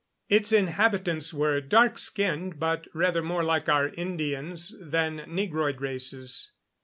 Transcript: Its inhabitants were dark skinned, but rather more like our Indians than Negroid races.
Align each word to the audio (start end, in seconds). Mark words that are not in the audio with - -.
Its 0.29 0.51
inhabitants 0.51 1.31
were 1.31 1.61
dark 1.61 1.95
skinned, 1.99 2.59
but 2.59 2.87
rather 2.91 3.21
more 3.21 3.43
like 3.43 3.69
our 3.69 3.89
Indians 3.89 4.73
than 4.79 5.17
Negroid 5.27 5.79
races. 5.79 6.53